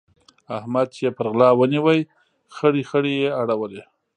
[0.57, 1.85] احمد چې يې پر غلا ونيو؛
[2.55, 3.83] خړې خړې يې اړولې.